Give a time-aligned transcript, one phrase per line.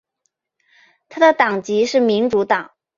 [1.09, 2.71] 他的党籍是民主党。